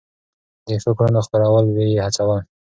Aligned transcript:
د 0.67 0.69
ښو 0.81 0.91
کړنو 0.97 1.19
خپرول 1.25 1.65
يې 1.91 1.99
هڅول. 2.05 2.41